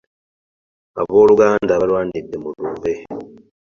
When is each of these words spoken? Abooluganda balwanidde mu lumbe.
Abooluganda 1.01 1.73
balwanidde 1.81 2.35
mu 2.43 2.49
lumbe. 2.55 2.93